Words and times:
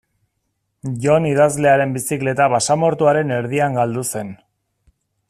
Jon 1.03 1.27
idazlearen 1.31 1.93
bizikleta 1.97 2.49
basamortuaren 2.57 3.37
erdian 3.39 3.79
galdu 3.81 4.07
zen. 4.15 4.37